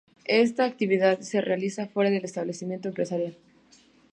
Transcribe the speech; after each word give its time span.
Esta 0.25 0.65
actividad 0.65 1.19
se 1.19 1.41
realiza 1.41 1.85
fuera 1.85 2.09
del 2.09 2.25
establecimiento 2.25 2.87
empresarial. 2.87 3.37